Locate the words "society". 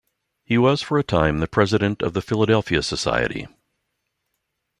2.81-3.47